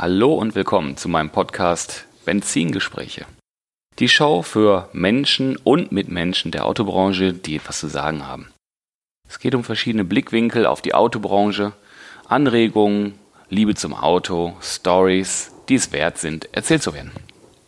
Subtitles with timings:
[0.00, 3.26] Hallo und willkommen zu meinem Podcast Benzingespräche.
[3.98, 8.46] Die Show für Menschen und Mitmenschen der Autobranche, die etwas zu sagen haben.
[9.28, 11.72] Es geht um verschiedene Blickwinkel auf die Autobranche,
[12.28, 13.14] Anregungen,
[13.48, 17.10] Liebe zum Auto, Stories, die es wert sind, erzählt zu werden.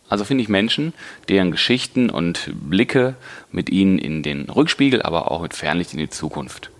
[0.07, 0.93] Also finde ich Menschen,
[1.27, 3.15] deren Geschichten und Blicke
[3.51, 6.71] mit ihnen in den Rückspiegel, aber auch mit Fernlicht in die Zukunft.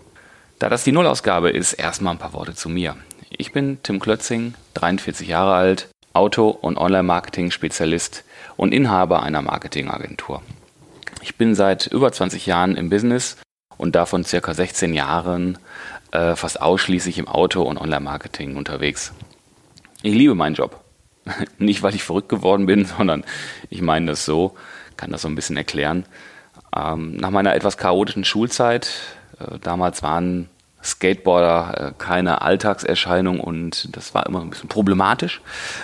[0.58, 2.96] Da das die Nullausgabe ist, erstmal ein paar Worte zu mir.
[3.38, 8.24] Ich bin Tim Klötzing, 43 Jahre alt, Auto- und Online-Marketing-Spezialist
[8.56, 10.42] und Inhaber einer Marketingagentur.
[11.22, 13.38] Ich bin seit über 20 Jahren im Business
[13.78, 15.56] und davon circa 16 Jahren
[16.10, 19.12] äh, fast ausschließlich im Auto- und Online-Marketing unterwegs.
[20.02, 20.84] Ich liebe meinen Job.
[21.58, 23.24] Nicht, weil ich verrückt geworden bin, sondern
[23.70, 24.54] ich meine das so,
[24.98, 26.04] kann das so ein bisschen erklären.
[26.76, 28.90] Ähm, nach meiner etwas chaotischen Schulzeit,
[29.38, 30.50] äh, damals waren
[30.82, 35.40] Skateboarder äh, keine Alltagserscheinung und das war immer ein bisschen problematisch,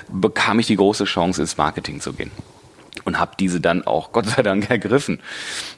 [0.09, 2.31] bekam ich die große Chance, ins Marketing zu gehen.
[3.05, 5.21] Und habe diese dann auch Gott sei Dank ergriffen.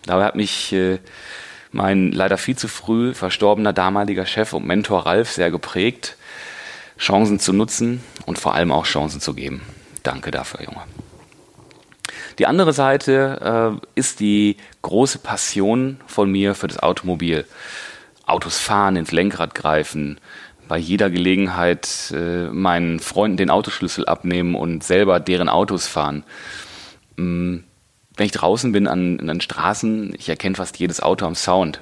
[0.06, 0.98] Dabei hat mich äh,
[1.72, 6.16] mein leider viel zu früh verstorbener damaliger Chef und Mentor Ralf sehr geprägt,
[6.98, 9.62] Chancen zu nutzen und vor allem auch Chancen zu geben.
[10.02, 10.82] Danke dafür, Junge.
[12.38, 17.44] Die andere Seite äh, ist die große Passion von mir für das Automobil.
[18.30, 20.18] Autos fahren, ins Lenkrad greifen,
[20.70, 26.22] bei jeder Gelegenheit äh, meinen Freunden den Autoschlüssel abnehmen und selber deren Autos fahren.
[27.18, 27.64] Ähm,
[28.16, 31.80] wenn ich draußen bin an, an den Straßen, ich erkenne fast jedes Auto am Sound.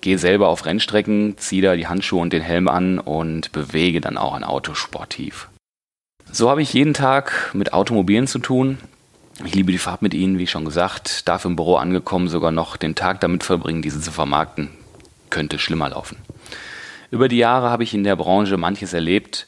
[0.00, 4.16] Gehe selber auf Rennstrecken, ziehe da die Handschuhe und den Helm an und bewege dann
[4.16, 5.48] auch ein Auto sportiv.
[6.32, 8.78] So habe ich jeden Tag mit Automobilen zu tun.
[9.44, 12.78] Ich liebe die Fahrt mit ihnen, wie schon gesagt, darf im Büro angekommen sogar noch
[12.78, 14.70] den Tag damit verbringen, diese zu vermarkten
[15.30, 16.16] könnte schlimmer laufen.
[17.10, 19.46] Über die Jahre habe ich in der Branche manches erlebt,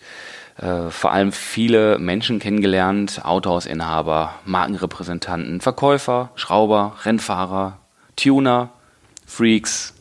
[0.57, 7.79] äh, vor allem viele Menschen kennengelernt, Autohausinhaber, Markenrepräsentanten, Verkäufer, Schrauber, Rennfahrer,
[8.17, 8.71] Tuner,
[9.27, 9.95] Freaks,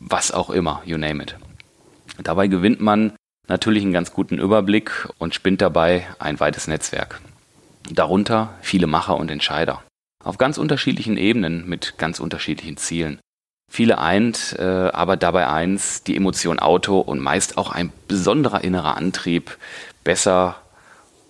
[0.00, 1.36] was auch immer, you name it.
[2.22, 3.12] Dabei gewinnt man
[3.48, 7.20] natürlich einen ganz guten Überblick und spinnt dabei ein weites Netzwerk.
[7.90, 9.82] Darunter viele Macher und Entscheider.
[10.24, 13.20] Auf ganz unterschiedlichen Ebenen mit ganz unterschiedlichen Zielen.
[13.68, 18.96] Viele eint äh, aber dabei eins, die Emotion Auto und meist auch ein besonderer innerer
[18.96, 19.56] Antrieb,
[20.04, 20.56] besser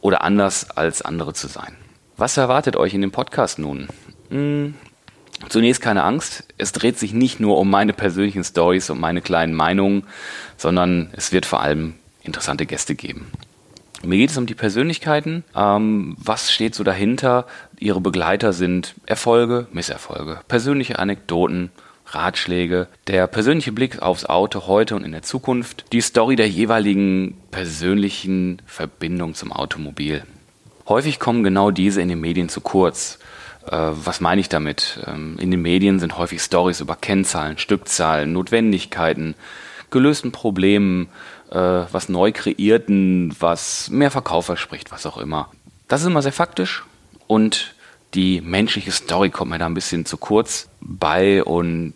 [0.00, 1.76] oder anders als andere zu sein.
[2.16, 3.88] Was erwartet euch in dem Podcast nun?
[4.30, 4.74] Hm,
[5.48, 9.54] zunächst keine Angst, es dreht sich nicht nur um meine persönlichen Stories und meine kleinen
[9.54, 10.04] Meinungen,
[10.56, 13.30] sondern es wird vor allem interessante Gäste geben.
[14.04, 15.42] Mir geht es um die Persönlichkeiten.
[15.56, 17.46] Ähm, was steht so dahinter?
[17.80, 21.70] Ihre Begleiter sind Erfolge, Misserfolge, persönliche Anekdoten,
[22.10, 27.36] Ratschläge, der persönliche Blick aufs Auto heute und in der Zukunft, die Story der jeweiligen
[27.50, 30.22] persönlichen Verbindung zum Automobil.
[30.88, 33.18] Häufig kommen genau diese in den Medien zu kurz.
[33.66, 35.00] Äh, was meine ich damit?
[35.06, 39.34] Ähm, in den Medien sind häufig Stories über Kennzahlen, Stückzahlen, Notwendigkeiten,
[39.90, 41.08] gelösten Problemen,
[41.50, 45.50] äh, was neu kreierten, was mehr Verkauf verspricht, was auch immer.
[45.88, 46.84] Das ist immer sehr faktisch
[47.26, 47.74] und
[48.14, 51.94] die menschliche Story kommt mir da ein bisschen zu kurz bei und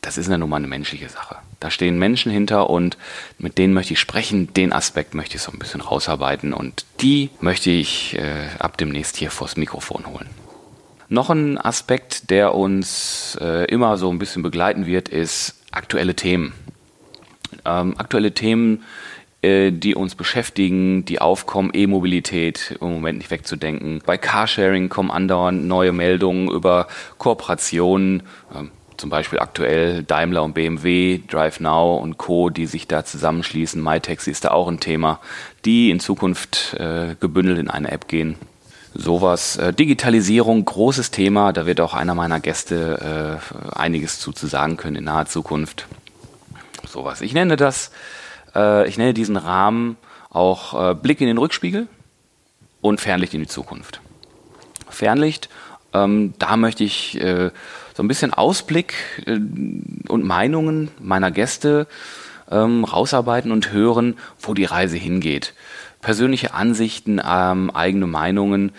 [0.00, 1.36] das ist ja nun mal eine menschliche Sache.
[1.60, 2.98] Da stehen Menschen hinter und
[3.38, 7.30] mit denen möchte ich sprechen, den Aspekt möchte ich so ein bisschen rausarbeiten und die
[7.40, 10.28] möchte ich äh, ab demnächst hier vors Mikrofon holen.
[11.08, 16.52] Noch ein Aspekt, der uns äh, immer so ein bisschen begleiten wird, ist aktuelle Themen.
[17.64, 18.82] Ähm, aktuelle Themen,
[19.72, 24.02] die uns beschäftigen, die aufkommen, E-Mobilität im Moment nicht wegzudenken.
[24.04, 26.88] Bei Carsharing kommen andauernd neue Meldungen über
[27.18, 28.22] Kooperationen,
[28.96, 33.82] zum Beispiel aktuell Daimler und BMW, Drive Now und Co., die sich da zusammenschließen.
[33.82, 35.20] MyTaxi ist da auch ein Thema,
[35.64, 38.36] die in Zukunft äh, gebündelt in eine App gehen.
[38.94, 39.56] Sowas.
[39.56, 41.52] Äh, Digitalisierung, großes Thema.
[41.52, 45.86] Da wird auch einer meiner Gäste äh, einiges zu, zu sagen können in naher Zukunft.
[46.86, 47.20] Sowas.
[47.20, 47.90] Ich nenne das
[48.54, 49.96] äh, ich nenne diesen Rahmen
[50.30, 51.86] auch äh, Blick in den Rückspiegel
[52.80, 54.00] und Fernlicht in die Zukunft.
[54.88, 55.48] Fernlicht,
[55.92, 57.50] ähm, da möchte ich äh,
[57.94, 58.94] so ein bisschen Ausblick
[59.26, 59.38] äh,
[60.08, 65.54] und Meinungen meiner Gäste äh, ähm, rausarbeiten und hören, wo die Reise hingeht.
[66.00, 68.72] Persönliche Ansichten, ähm, eigene Meinungen,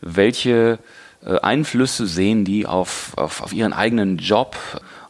[0.00, 0.78] welche
[1.24, 4.56] äh, Einflüsse sehen die auf, auf, auf ihren eigenen Job,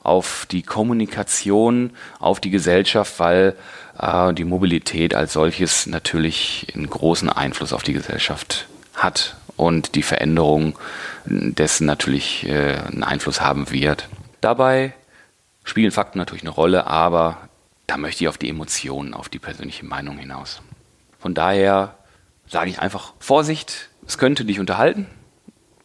[0.03, 3.57] auf die Kommunikation, auf die Gesellschaft, weil
[3.99, 10.03] äh, die Mobilität als solches natürlich einen großen Einfluss auf die Gesellschaft hat und die
[10.03, 10.79] Veränderung
[11.27, 14.09] dessen natürlich äh, einen Einfluss haben wird.
[14.41, 14.95] Dabei
[15.65, 17.49] spielen Fakten natürlich eine Rolle, aber
[17.87, 20.63] da möchte ich auf die Emotionen, auf die persönliche Meinung hinaus.
[21.19, 21.97] Von daher
[22.47, 25.07] sage ich einfach Vorsicht, es könnte dich unterhalten,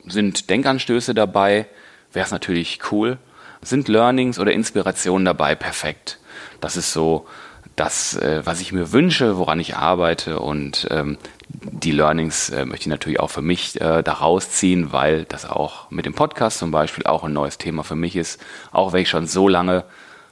[0.06, 1.68] sind Denkanstöße dabei,
[2.14, 3.18] wäre es natürlich cool,
[3.66, 6.20] sind Learnings oder Inspirationen dabei, perfekt.
[6.62, 7.28] Das ist so
[7.76, 11.18] das, äh, was ich mir wünsche, woran ich arbeite und ähm,
[11.50, 15.92] die Learnings äh, möchte ich natürlich auch für mich äh, daraus ziehen, weil das auch
[15.92, 18.42] mit dem Podcast zum Beispiel auch ein neues Thema für mich ist.
[18.72, 19.84] Auch wenn ich schon so lange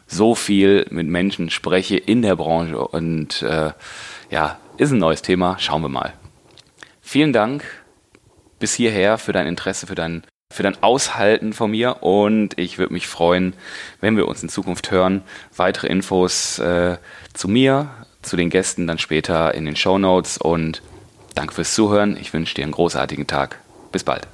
[0.07, 3.71] so viel mit Menschen spreche in der Branche und äh,
[4.29, 5.57] ja, ist ein neues Thema.
[5.59, 6.13] Schauen wir mal.
[7.01, 7.63] Vielen Dank
[8.59, 12.93] bis hierher für dein Interesse, für dein, für dein Aushalten von mir und ich würde
[12.93, 13.53] mich freuen,
[14.01, 15.23] wenn wir uns in Zukunft hören.
[15.55, 16.97] Weitere Infos äh,
[17.33, 17.89] zu mir,
[18.21, 20.81] zu den Gästen dann später in den Show Notes und
[21.35, 22.17] Danke fürs Zuhören.
[22.17, 23.59] Ich wünsche dir einen großartigen Tag.
[23.91, 24.27] Bis bald.